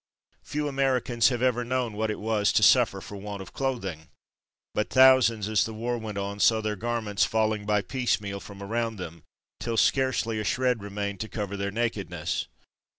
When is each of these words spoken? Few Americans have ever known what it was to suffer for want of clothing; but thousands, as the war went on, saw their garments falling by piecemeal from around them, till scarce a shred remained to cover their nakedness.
Few 0.43 0.67
Americans 0.67 1.29
have 1.29 1.43
ever 1.43 1.63
known 1.63 1.93
what 1.93 2.09
it 2.09 2.17
was 2.19 2.51
to 2.53 2.63
suffer 2.63 3.01
for 3.01 3.17
want 3.17 3.39
of 3.39 3.53
clothing; 3.53 4.07
but 4.73 4.89
thousands, 4.89 5.47
as 5.47 5.63
the 5.63 5.75
war 5.75 5.95
went 5.99 6.17
on, 6.17 6.39
saw 6.39 6.59
their 6.59 6.75
garments 6.75 7.23
falling 7.23 7.67
by 7.67 7.83
piecemeal 7.83 8.39
from 8.39 8.63
around 8.63 8.95
them, 8.95 9.21
till 9.59 9.77
scarce 9.77 10.25
a 10.25 10.43
shred 10.43 10.81
remained 10.81 11.19
to 11.19 11.29
cover 11.29 11.55
their 11.55 11.69
nakedness. 11.69 12.47